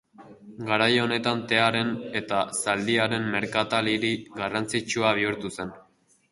Garai 0.69 0.87
honetan 1.01 1.43
tearen 1.51 1.91
eta 2.23 2.41
zaldiaren 2.63 3.29
merkatal 3.37 3.93
hiri 3.95 4.13
garrantzitsua 4.43 5.17
bihurtu 5.23 5.57
zen. 5.59 5.75